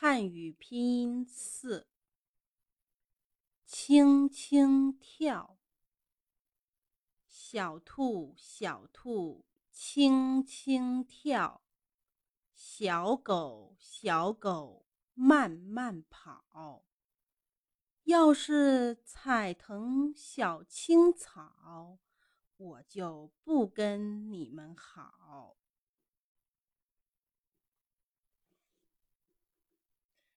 [0.00, 1.88] 汉语拼音四
[3.66, 5.58] 轻轻跳
[7.26, 11.64] 小兔小兔轻轻跳
[12.54, 16.84] 小狗小狗慢慢跑。
[18.04, 21.98] 要是踩疼小青草
[22.56, 25.56] 我就不跟你们好